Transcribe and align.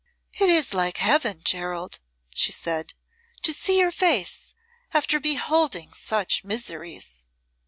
"It 0.33 0.49
is 0.49 0.73
like 0.73 0.97
Heaven, 0.97 1.41
Gerald," 1.43 1.99
she 2.33 2.51
said, 2.51 2.95
"to 3.43 3.53
see 3.53 3.77
your 3.77 3.91
face, 3.91 4.55
after 4.95 5.19
beholding 5.19 5.93
such 5.93 6.43
miseries." 6.43 7.27